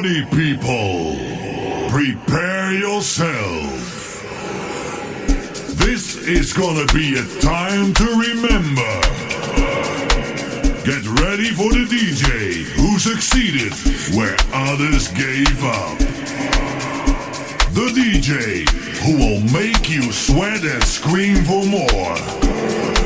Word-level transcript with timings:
Party 0.00 0.24
people, 0.34 1.14
prepare 1.90 2.72
yourself. 2.72 4.22
This 5.76 6.16
is 6.26 6.54
gonna 6.54 6.86
be 6.94 7.18
a 7.18 7.40
time 7.42 7.92
to 7.92 8.04
remember. 8.04 8.94
Get 10.86 11.04
ready 11.20 11.50
for 11.50 11.68
the 11.68 11.84
DJ 11.84 12.64
who 12.76 12.98
succeeded 12.98 13.74
where 14.16 14.38
others 14.54 15.08
gave 15.08 15.62
up. 15.64 15.98
The 17.74 17.92
DJ 17.92 18.64
who 19.04 19.18
will 19.18 19.42
make 19.52 19.90
you 19.90 20.10
sweat 20.12 20.64
and 20.64 20.82
scream 20.82 21.44
for 21.44 21.66
more. 21.66 22.99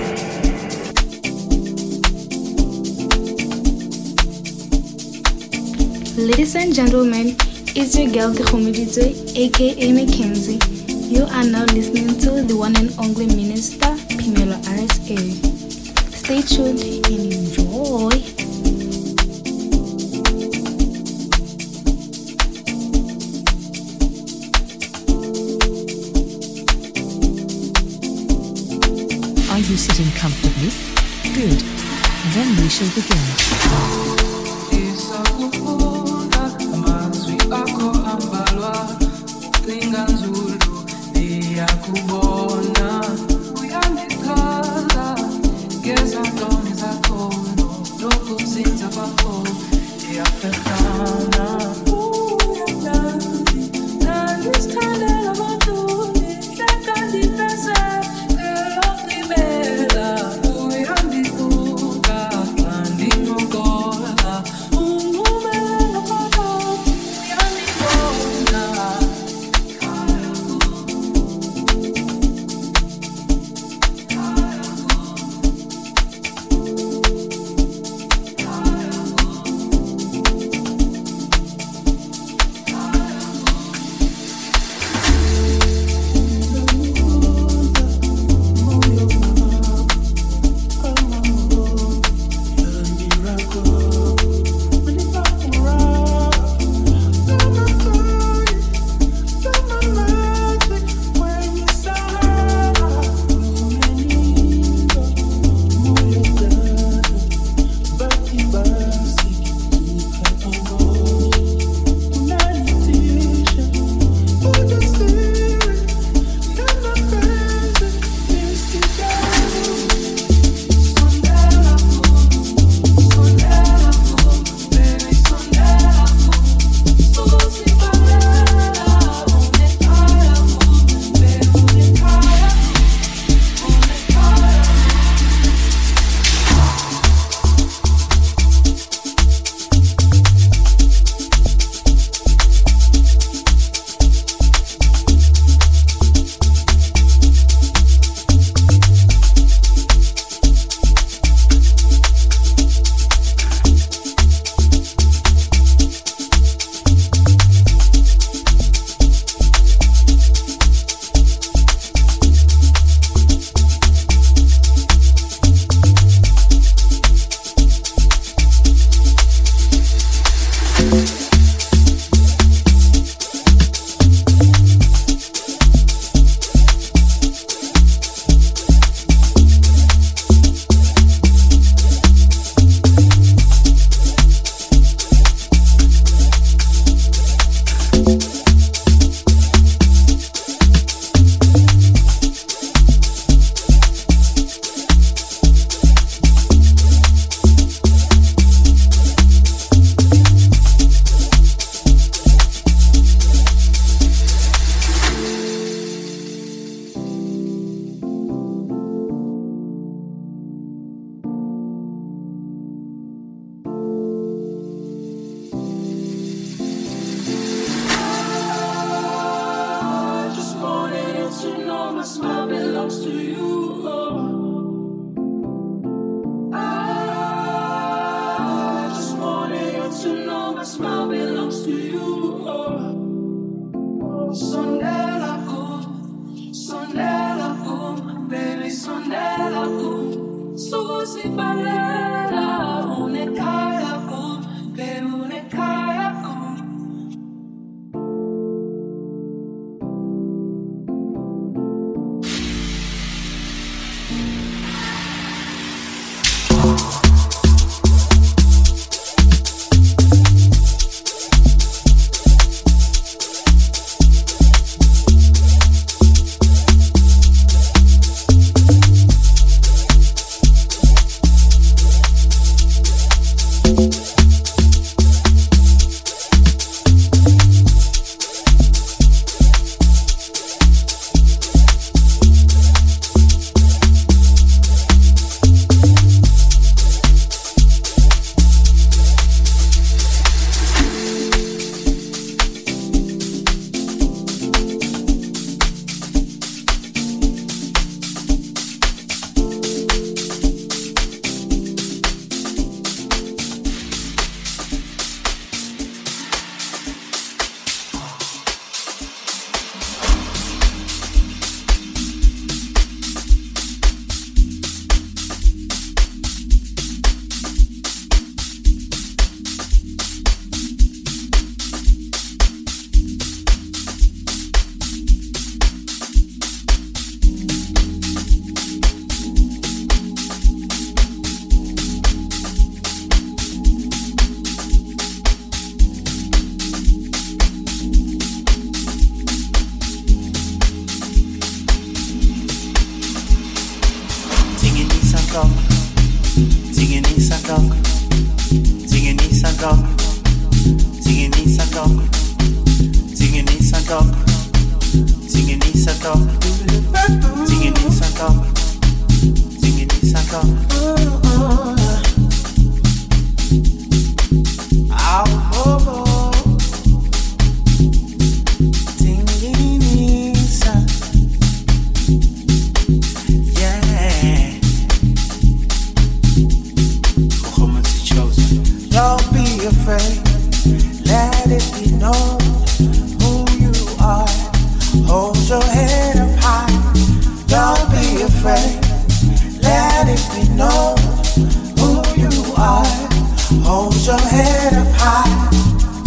Ladies 6.17 6.55
and 6.55 6.73
gentlemen, 6.73 7.35
it's 7.75 7.99
your 7.99 8.09
girl 8.09 8.33
Kehomiditwe, 8.33 9.35
aka 9.37 9.93
Mackenzie. 9.93 10.61
You 11.11 11.25
are 11.25 11.43
now 11.43 11.65
listening 11.75 12.17
to 12.21 12.41
the 12.43 12.57
one 12.57 12.77
and 12.77 12.95
only 13.01 13.27
minister, 13.27 13.89
Pimelo 14.15 14.55
RSA. 14.63 15.19
Stay 16.15 16.41
tuned 16.43 16.79
and 16.79 17.33
enjoy. 17.35 18.15
Are 29.51 29.59
you 29.59 29.77
sitting 29.77 30.13
comfortably? 30.15 30.71
Good. 31.35 31.59
Then 32.35 32.55
we 32.63 32.69
shall 32.69 32.89
begin. 32.95 34.34
Ganzurdu, 39.95 40.83
Dia 41.15 41.67
Kubon. 41.87 42.64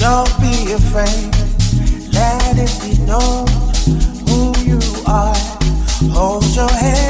Don't 0.07 0.39
be 0.39 0.71
afraid. 0.71 1.36
Let 2.13 2.56
it 2.56 2.71
be 2.81 2.98
known 3.06 3.45
who 4.25 4.57
you 4.63 4.80
are. 5.06 5.36
Hold 6.13 6.45
your 6.56 6.69
head. 6.69 7.06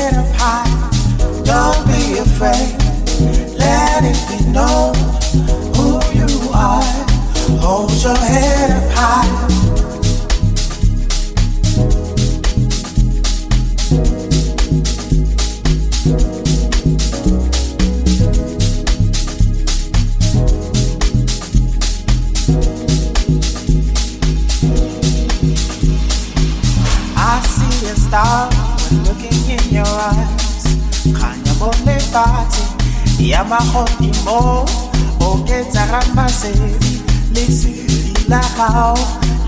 ya 33.19 33.43
magodimo 33.43 34.65
o 35.19 35.37
ke 35.47 35.65
tsarapase 35.71 36.53
lesedi 37.33 38.13
la 38.29 38.41
gago 38.57 38.93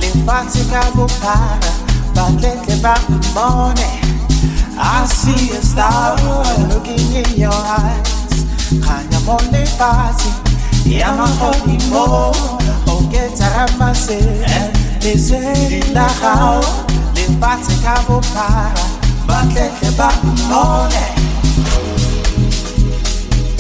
lefatshe 0.01 0.63
ka 0.71 0.81
bophara 0.95 1.71
batletle 2.15 2.75
ba 2.81 2.95
mmone 3.09 3.89
I 4.81 5.05
see 5.05 5.51
a 5.51 5.61
star 5.61 6.15
looking 6.71 7.11
in 7.11 7.29
your 7.35 7.51
eyes. 7.51 8.47
Kganya 8.79 9.19
mo 9.25 9.37
lefatshe 9.51 10.31
ya 10.85 11.11
magodimo 11.13 12.31
o 12.87 12.95
lefatshe 17.15 17.75
ka 17.83 17.95
bophara 18.07 18.85
batletle 19.27 19.91
ba 19.97 20.09
mmone 20.23 21.28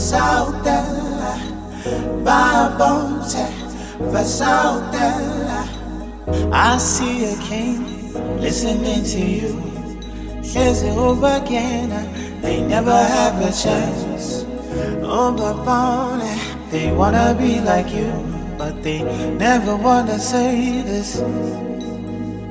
Basauta, 0.00 0.80
Babonte, 2.24 3.44
Basauta. 4.10 5.08
I 6.50 6.78
see 6.78 7.26
a 7.26 7.36
king 7.42 8.14
listening 8.40 9.04
to 9.04 9.20
you. 9.20 10.42
Says 10.42 10.84
it 10.84 10.96
over 10.96 11.26
again, 11.44 11.90
they 12.40 12.62
never 12.62 12.96
have 12.96 13.42
a 13.42 13.52
chance. 13.52 14.46
Oh, 15.04 15.36
Babonte, 15.36 16.70
they 16.70 16.90
wanna 16.92 17.36
be 17.38 17.60
like 17.60 17.92
you, 17.92 18.10
but 18.56 18.82
they 18.82 19.02
never 19.36 19.76
wanna 19.76 20.18
say 20.18 20.80
this. 20.80 21.20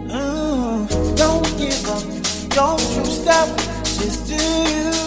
Mm, 0.06 0.86
don't 1.18 1.58
give 1.58 1.90
up, 1.90 2.04
don't 2.50 2.80
you 2.96 3.06
stop, 3.06 3.50
just 3.98 4.28
do 4.28 4.36
you. 4.36 4.99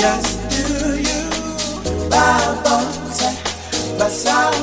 just 0.00 0.38
do 0.50 0.96
you. 1.06 1.20
Babonza, 2.08 3.30
basala. 3.98 4.57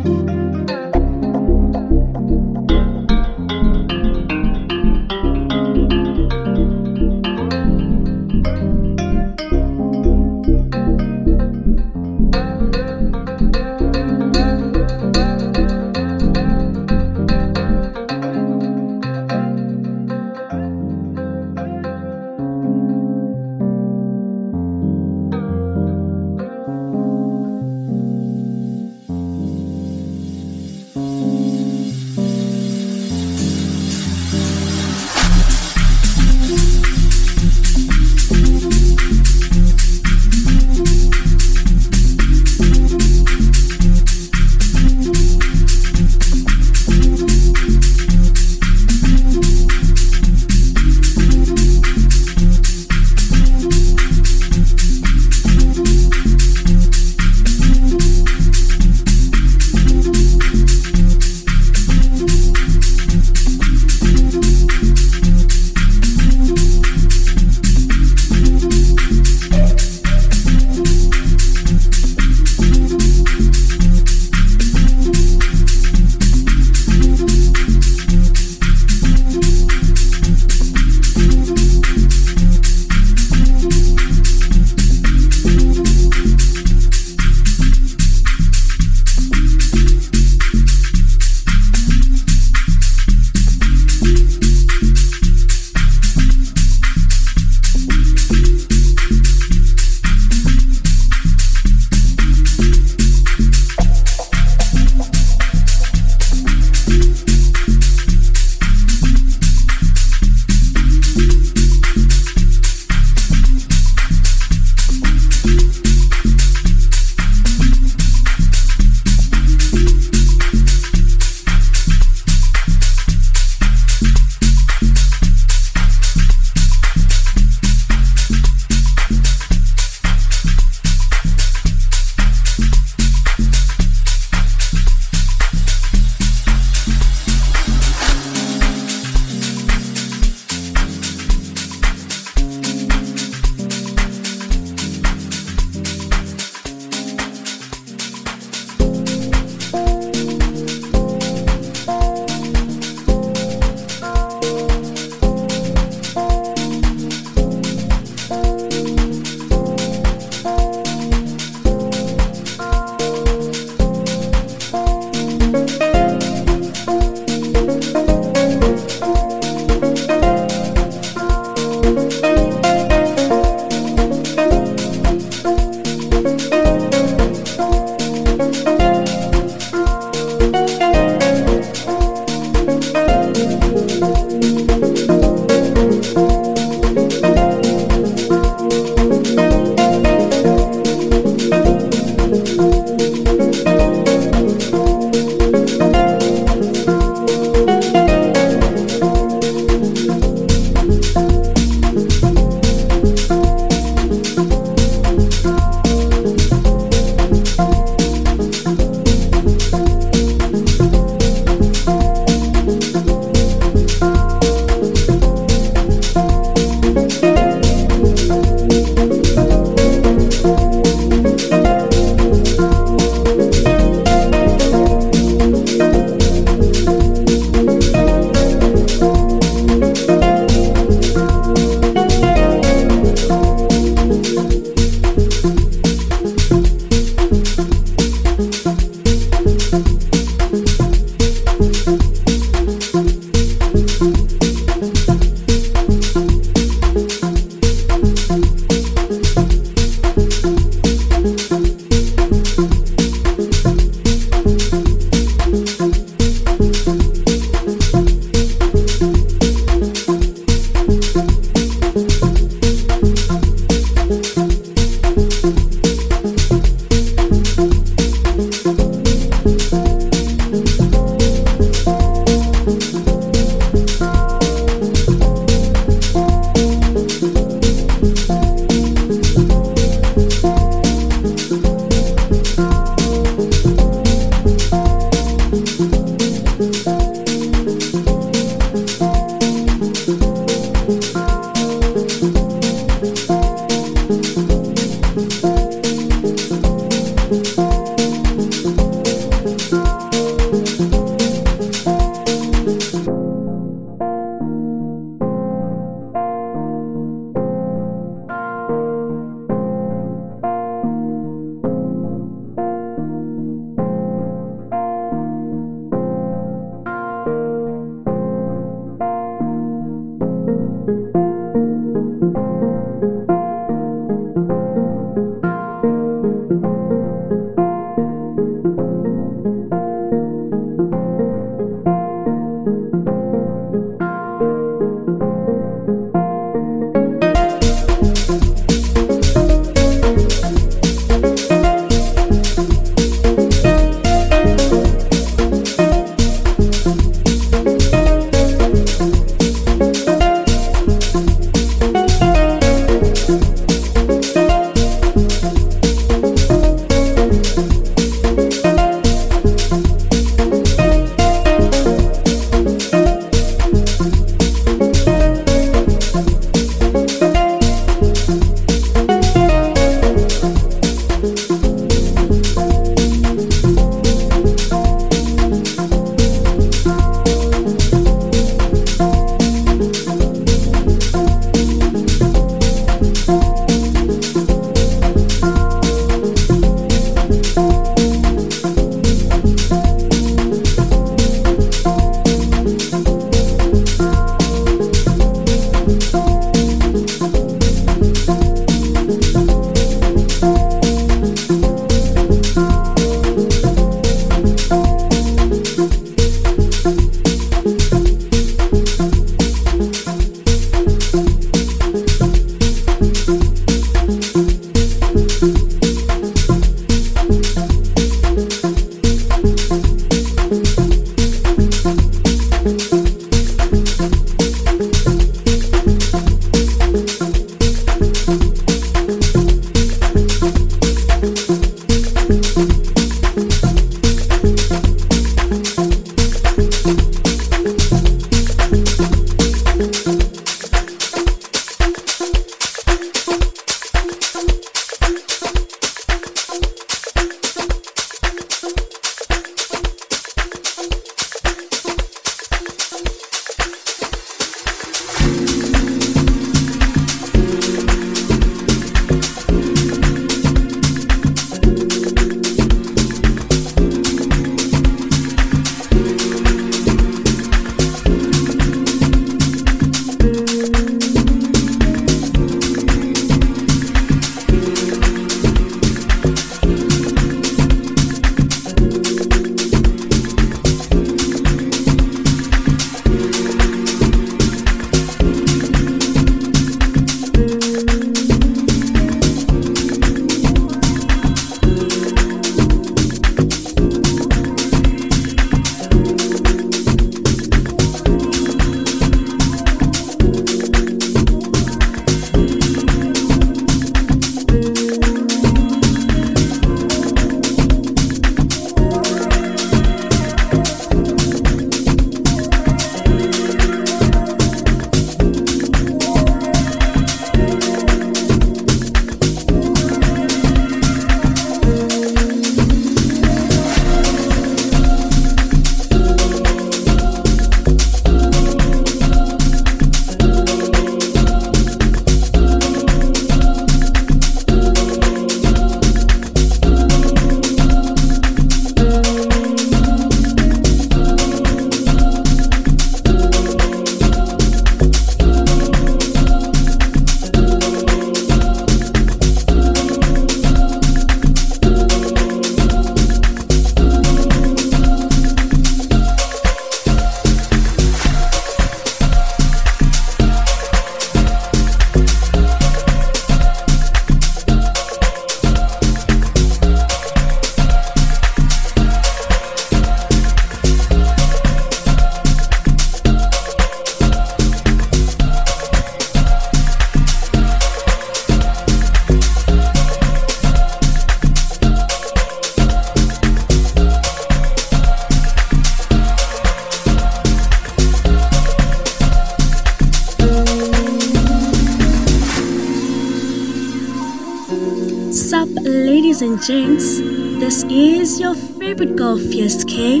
Ladies 596.18 596.30
and 596.30 596.42
gents, 596.42 596.98
this 597.38 597.62
is 597.70 598.18
your 598.18 598.34
favorite 598.34 598.96
girl, 598.96 599.16
Fierce 599.16 599.62
K, 599.62 600.00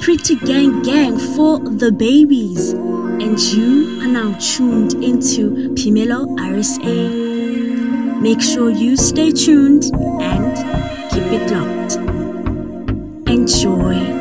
Pretty 0.00 0.36
Gang 0.36 0.80
Gang 0.80 1.18
for 1.18 1.58
the 1.58 1.92
babies. 1.92 2.70
And 2.72 3.38
you 3.38 4.00
are 4.00 4.08
now 4.08 4.32
tuned 4.38 4.94
into 5.04 5.74
Pimelo 5.74 6.26
RSA. 6.38 8.18
Make 8.22 8.40
sure 8.40 8.70
you 8.70 8.96
stay 8.96 9.30
tuned 9.30 9.84
and 10.22 10.56
keep 11.10 11.24
it 11.24 11.52
locked. 11.52 11.96
Enjoy. 13.28 14.17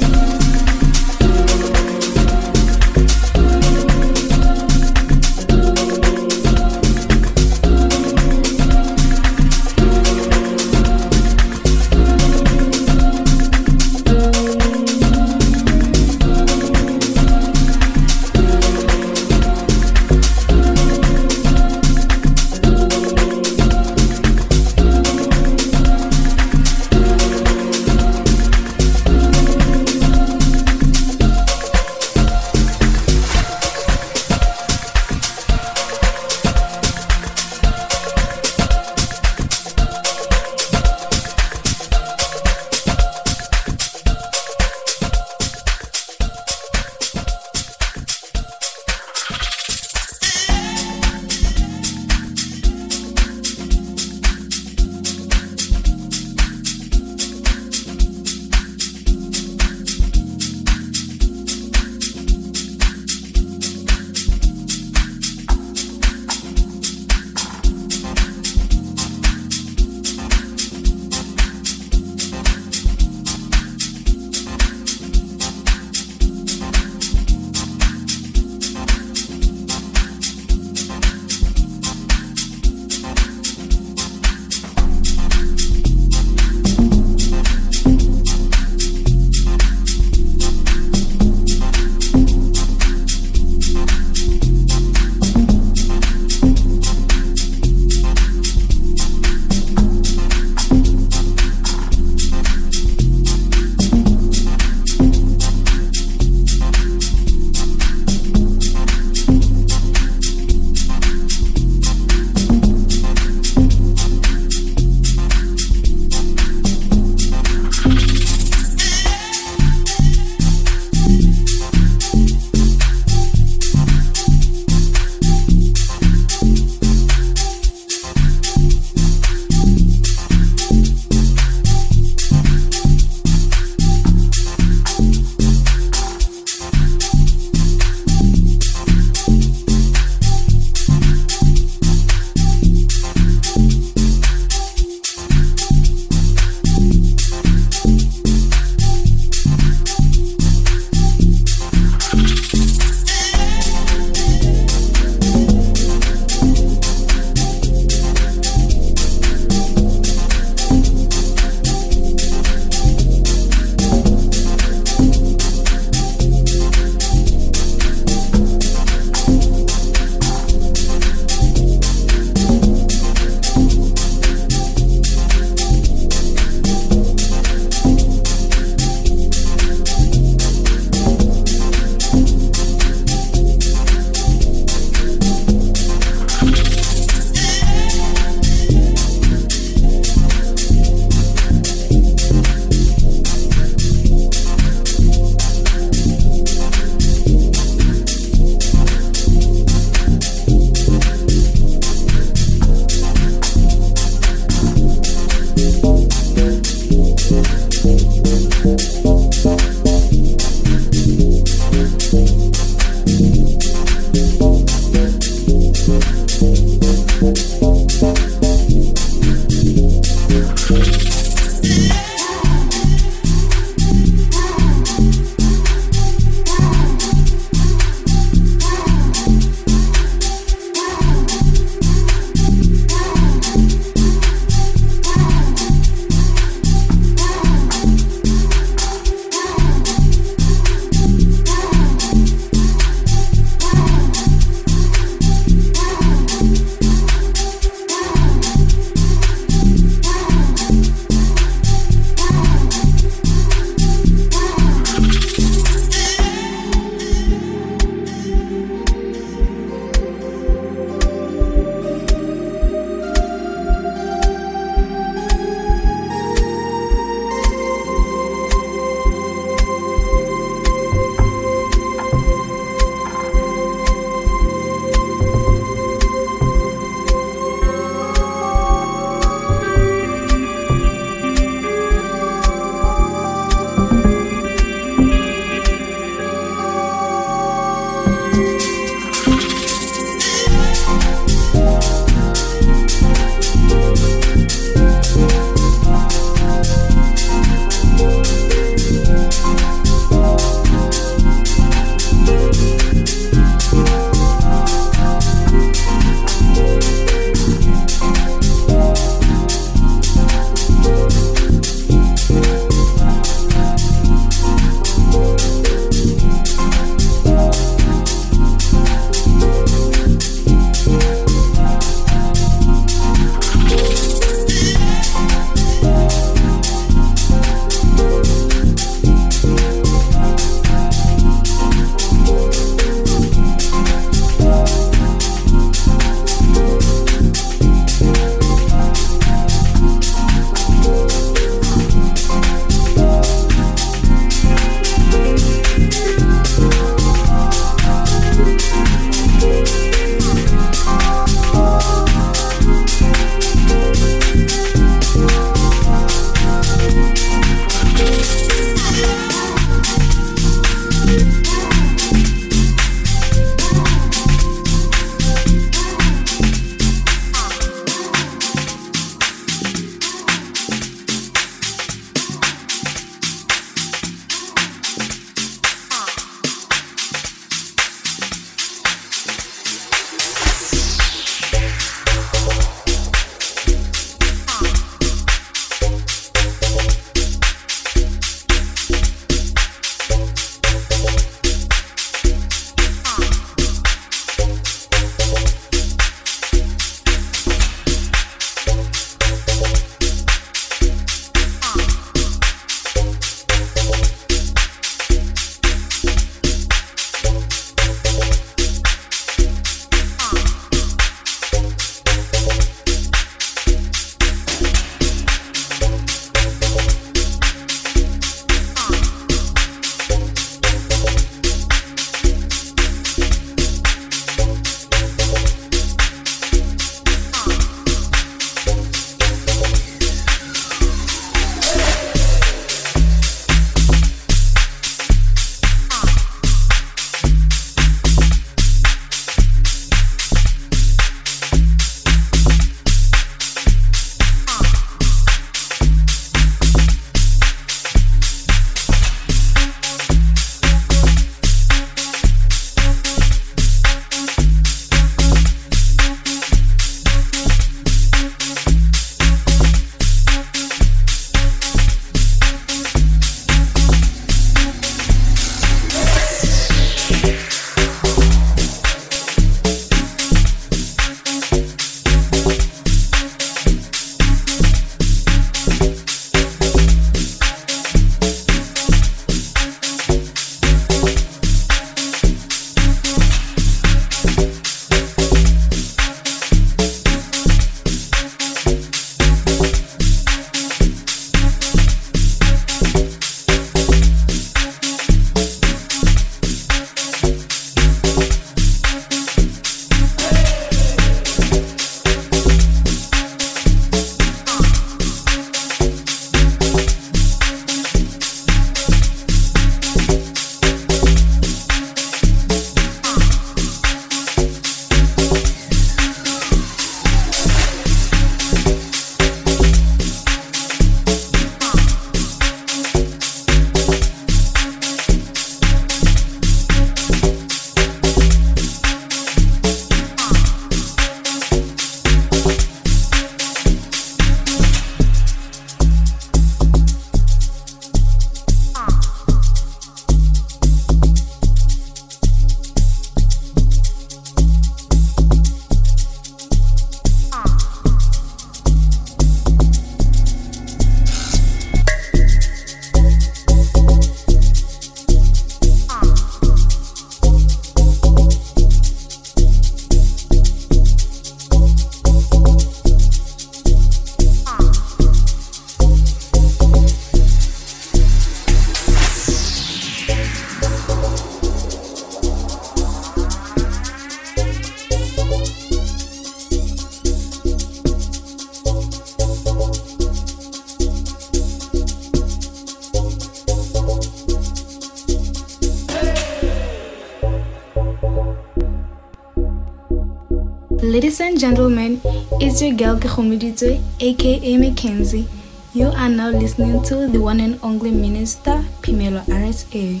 Aka 593.42 594.56
Mackenzie. 594.58 595.26
You 595.72 595.88
are 595.88 596.08
now 596.08 596.30
listening 596.30 596.82
to 596.84 597.08
the 597.08 597.18
one 597.20 597.40
and 597.40 597.58
only 597.62 597.90
minister, 597.90 598.62
Pimelo 598.80 599.24
RSA. 599.26 600.00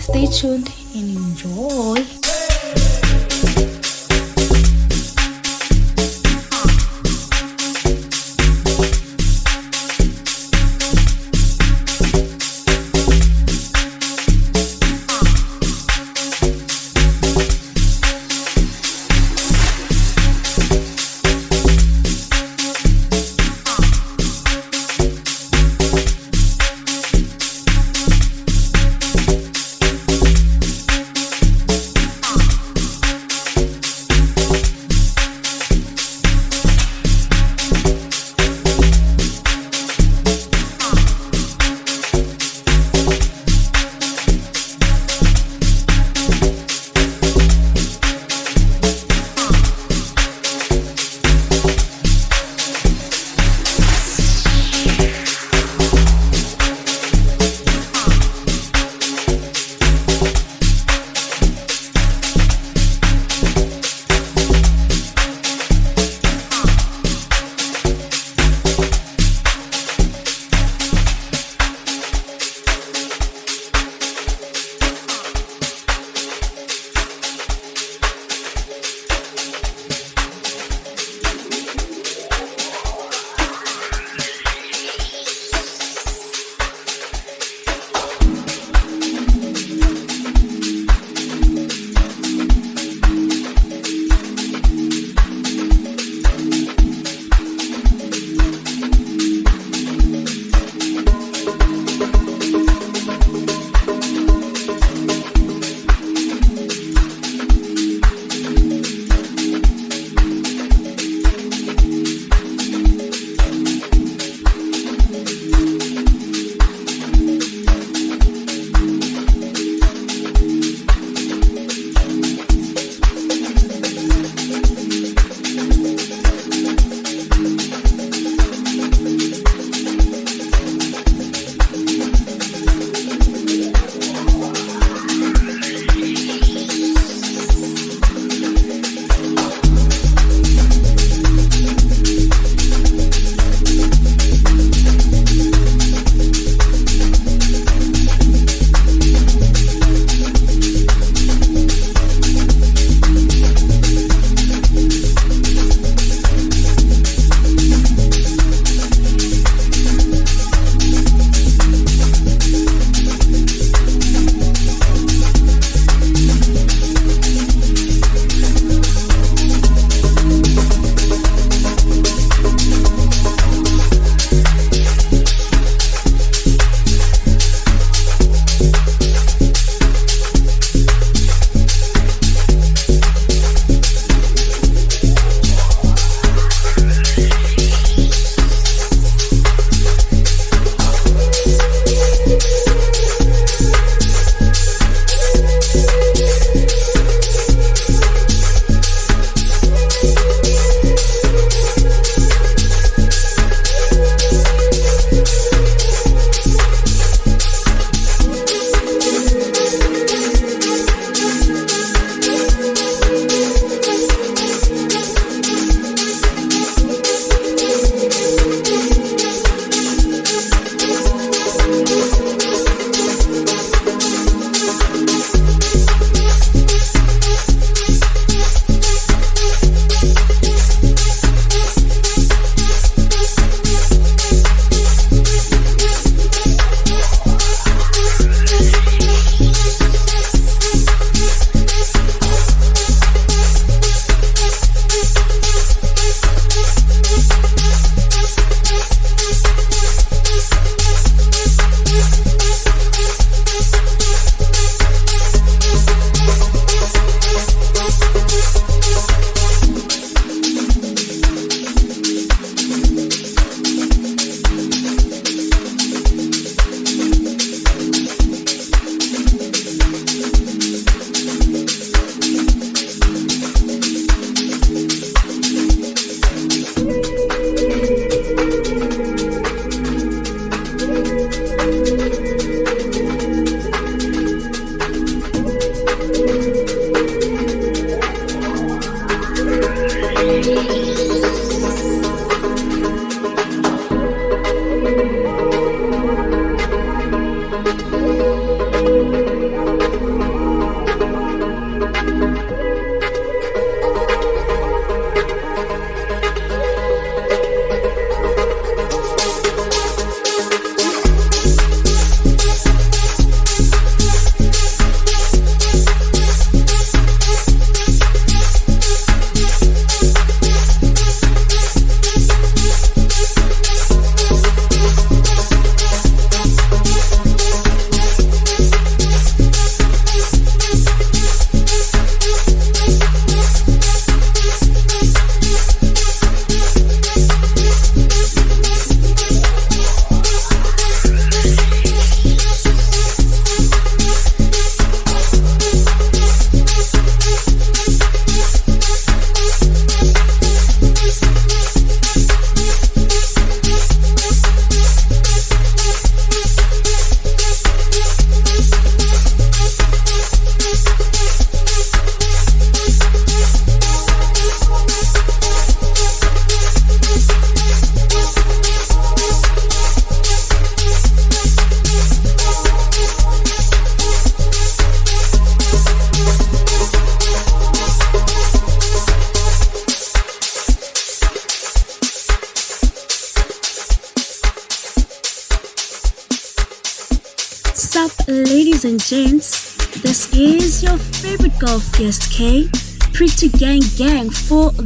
Stay 0.00 0.26
tuned 0.26 0.83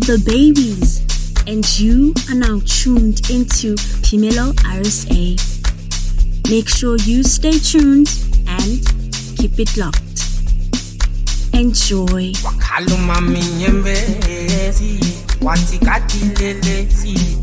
the 0.09 0.17
babies. 0.25 1.05
And 1.47 1.63
you 1.79 2.15
are 2.31 2.35
now 2.35 2.61
tuned 2.65 3.29
into 3.29 3.77
Pimelo 4.01 4.55
RSA. 4.65 5.37
Make 6.49 6.67
sure 6.67 6.97
you 6.97 7.23
stay 7.23 7.59
tuned 7.59 8.09
and 8.49 8.81
keep 9.37 9.59
it 9.61 9.77
locked. 9.77 10.25
Enjoy. 11.53 12.33
wakhaluma 12.45 13.21
minyembezi 13.21 15.01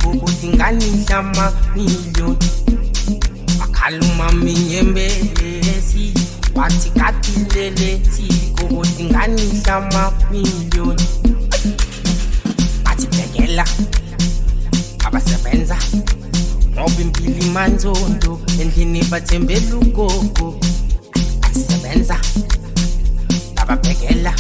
ukuthi 0.06 0.48
nganidlama 0.48 1.54
miliyoni 1.76 2.50
wakhaluma 3.60 4.32
minyembezi 4.32 6.14
wathi 6.56 6.90
kadilelesi 6.90 8.28
ukuthi 8.64 9.04
abasela 13.56 13.66
abasebenza. 15.06 15.78
Ngobimpili 16.74 17.50
manzondo 17.50 18.40
endlini 18.60 19.04
bathembela 19.04 19.76
ugogo. 19.76 20.60
Asebenza 21.42 22.18
ababhekela. 23.56 24.34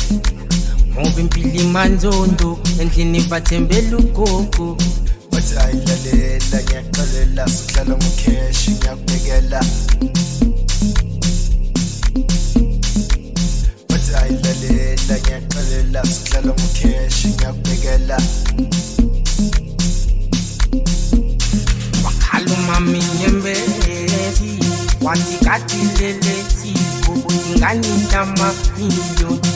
Ngobimpili 0.92 1.64
manzondo 1.64 2.60
endlini 2.80 3.22
bathembela 3.30 3.98
ugogo. 3.98 4.78
Bathi 5.32 5.56
ayilalela 5.58 6.58
ngiyaqalela 6.64 7.48
sihlala 7.48 7.96
ngokheshi 7.96 8.72
ngiyakubhekela 8.72 9.60
bathi 13.90 14.12
ayilalela 14.22 15.16
ngiyaqalela 15.20 16.02
sihlala 16.06 16.54
ngokheshi 16.54 17.28
ngiyakubhekela 17.28 18.18
wathi 25.16 25.46
kadilelesi 25.46 26.74
ukuthi 27.08 27.60
nganidlama 27.60 28.54
miliyoni 28.78 29.50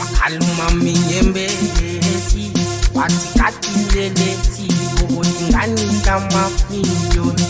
wakhaluma 0.00 0.70
minyembezi 0.70 2.52
wathi 2.94 3.28
kadilelesi 3.38 4.66
ukuthi 5.04 5.44
nganidlama 5.50 6.50
miliyoni 6.70 7.46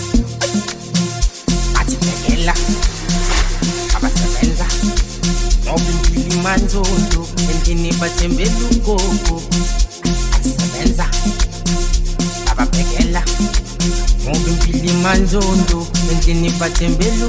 bathi 1.74 1.96
bhekela 1.96 2.55
abasebenza. 3.96 4.66
Ngoba 5.64 5.90
impilo 5.90 6.34
imanzondo 6.34 7.28
endlini 7.50 7.92
bathembela 7.92 8.62
ugogo 8.70 9.42
bathi 10.30 10.50
sebenza 10.59 11.07
ababhekela 12.50 13.22
ngoba 14.24 14.50
impilo 14.93 14.99
imanzondo 14.99 15.86
endlini 16.11 16.51
bathembela 16.61 17.26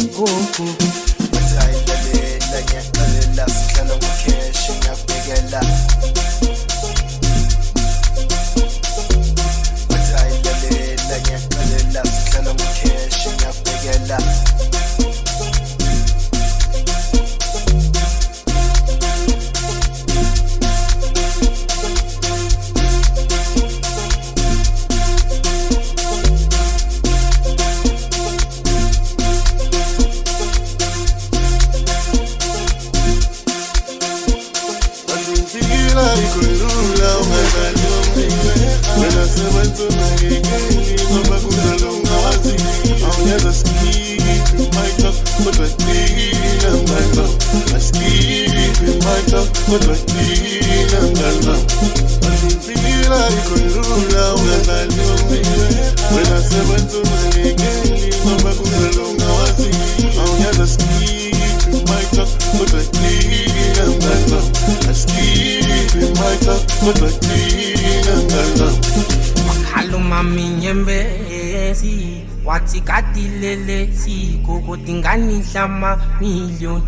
kodinganisa 74.73 75.63
amamiliyoni 75.63 76.83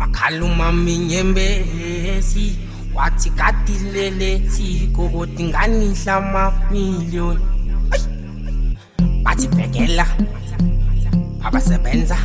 wakhaluma 0.00 0.72
minyembezi 0.72 2.58
wathi 2.94 3.30
kadilele 3.30 4.50
siko 4.50 5.08
kodinganisa 5.08 6.16
amamiliyoni 6.16 7.40
bathibhekela 9.24 10.06
abasebenza. 11.42 12.18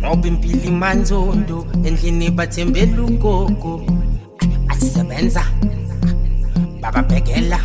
Ngoba 0.00 0.28
impilo 0.28 0.62
imanzondo 0.62 1.66
endlini 1.84 2.30
bathembela 2.30 3.02
ugogo. 3.02 3.86
Asisebenza 4.68 5.46
bababhekela 6.80 7.60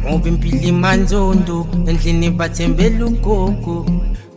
ngoba 0.00 0.28
impilo 0.28 0.62
imanzondo 0.62 1.66
endlini 1.86 2.30
bathembela 2.30 3.06
ugogo. 3.06 3.95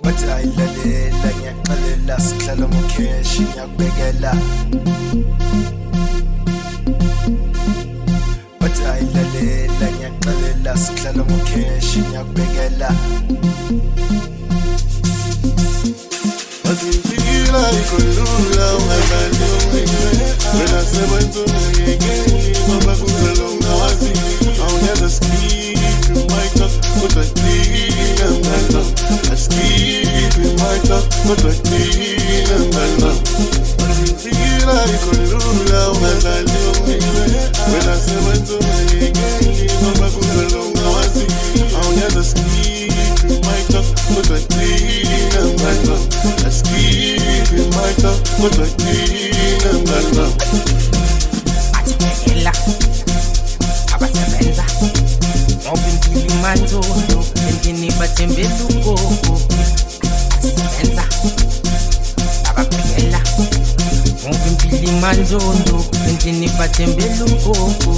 bathayilalela 0.09 1.29
ngiyakuqalela 1.37 2.15
sihlala 2.25 2.65
mukheshi 2.73 3.41
ngiyakubekela. 3.49 4.31
Bathayilalela 8.59 9.87
ngiyakuqalela 9.93 10.71
sihlala 10.83 11.23
mukheshi 11.29 11.99
ngiyakubekela. 12.09 12.89
Bazinzikila 16.63 17.61
ikolula 17.79 18.65
ungabalumile 18.79 20.27
Wena 20.53 20.81
sebenzule 20.89 21.59
ngekeli 21.81 22.57
Baba 22.67 22.93
kuzalonga 23.01 23.71
wazi 23.79 24.11
Awunyeza 24.61 25.09
skiki 25.09 25.89
Michael 26.29 26.73
Kuta 26.93 27.23
tiki 27.37 27.83
Ngamgata 28.13 28.88
مفاتيح 31.25 32.49
مالنا 32.75 33.13
رزقنا 33.89 34.85
يكلولا 34.85 35.87
ومغاليهم 35.87 36.99
ولا 37.73 37.95
سبتهم 37.99 38.87
يجيلي 38.93 39.67
ماما 39.81 40.09
كلهم 40.09 40.73
نواسي 40.83 41.25
عوني 41.73 42.01
هذا 42.01 42.21
سكيب 42.21 42.93
مايكا 43.45 43.83
مفاتيح 44.11 45.33
مالنا 45.63 45.97
سكيب 46.49 47.73
مايكا 47.75 48.11
مفاتيح 48.39 49.63
مالنا 49.73 50.29
أتمنى 51.75 52.51
abasebenza 53.95 54.63
ngoba 55.65 55.87
impilo 55.89 56.35
manje 56.41 56.75
lokhu 56.75 57.23
nginibathe 57.61 58.27
mbelukoko 58.27 59.41
bhekela 60.79 61.03
abasebenza 62.49 63.19
ngoba 64.27 64.47
impilo 64.47 64.91
imanzondo 64.91 65.85
endlini 66.07 66.47
bathembela 66.57 67.25
ugogo 67.25 67.93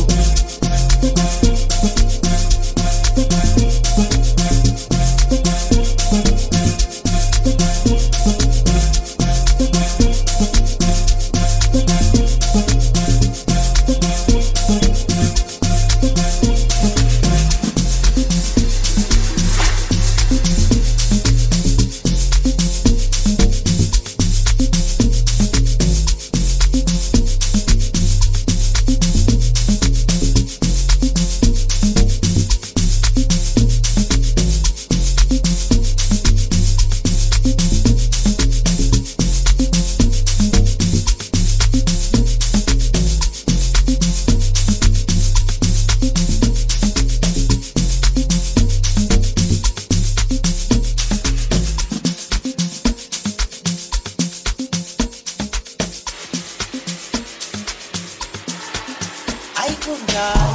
bathi 60.13 60.50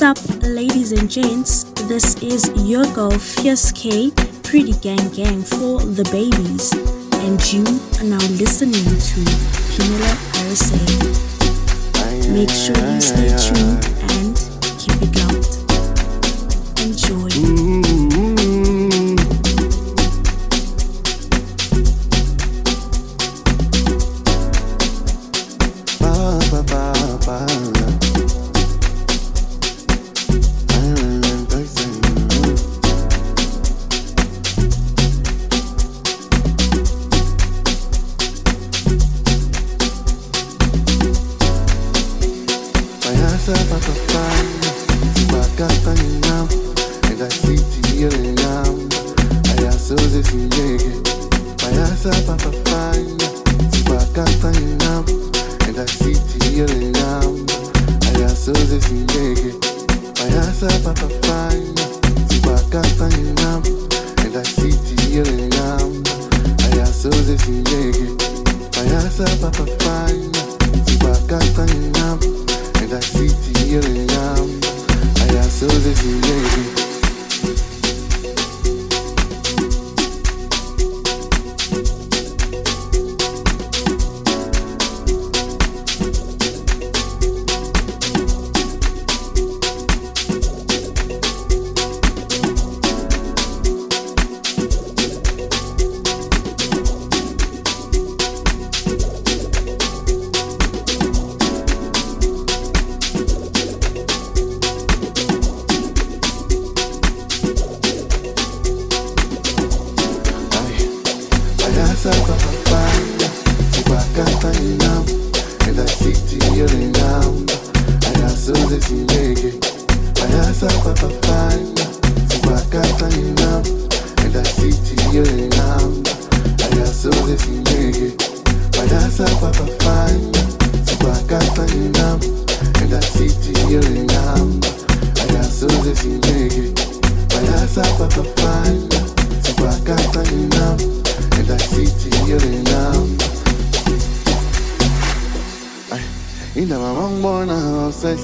imanzondo 0.00 0.20
endlini 0.46 0.60
bathembela 0.60 0.62
ugogo 0.62 1.08
gents, 1.08 1.64
this 1.88 2.14
is 2.22 2.50
your 2.56 2.86
girl 2.94 3.10
Fierce 3.10 3.72
K, 3.72 4.10
Pretty 4.42 4.72
Gang 4.80 5.10
Gang 5.10 5.42
for 5.42 5.80
the 5.80 6.04
babies, 6.04 6.72
and 7.24 7.40
you 7.52 7.64
are 7.98 8.04
now 8.04 8.26
listening 8.38 8.84
to 9.10 9.24
Pamela 9.76 10.16
RSA. 10.48 10.80
Make 12.32 12.50
sure 12.50 12.76
you 12.76 13.00
stay 13.00 13.28
tuned 13.36 13.84
and 14.16 14.36
keep 14.78 15.02
it 15.02 15.12
loud. 15.16 15.44
Enjoy. 16.80 17.89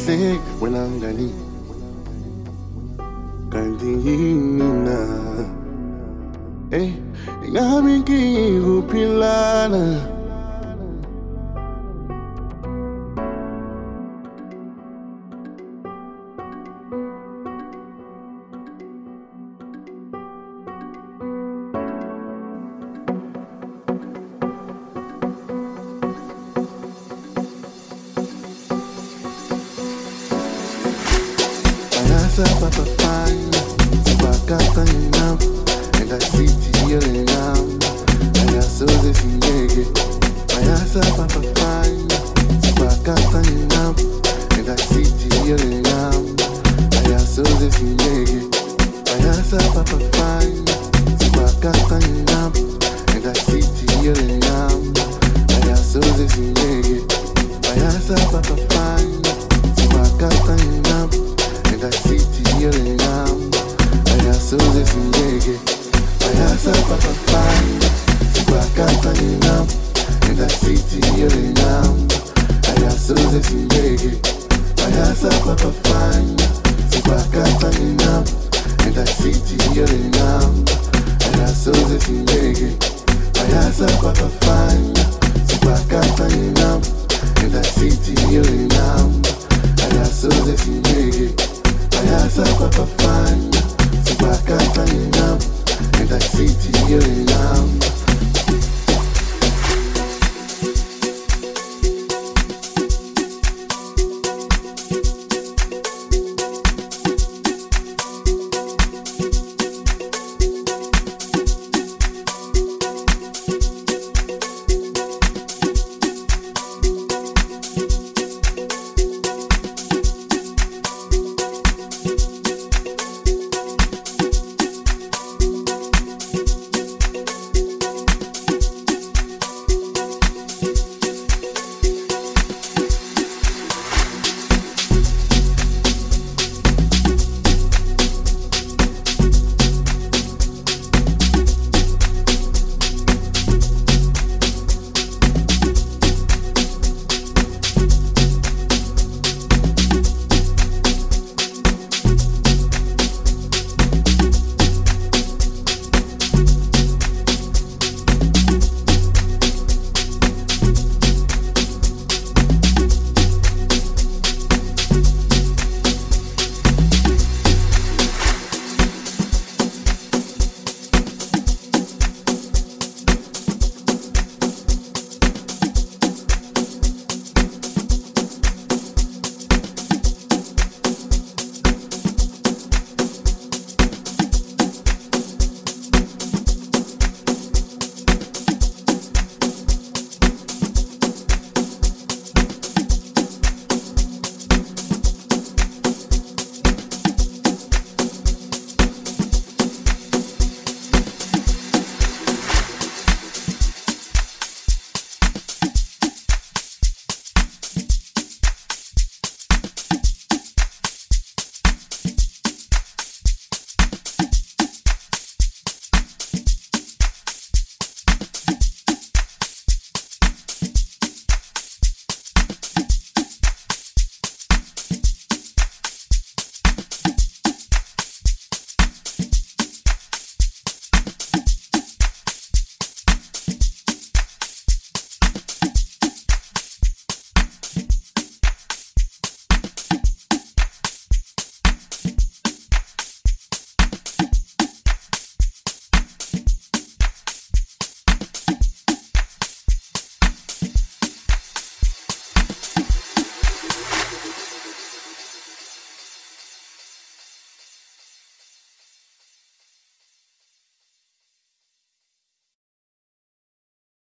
Awusahleki 0.07 0.41
wena 0.61 0.87
mngani 0.89 1.31
kanti 1.31 1.56